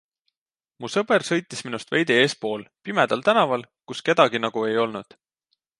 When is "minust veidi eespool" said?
1.67-2.65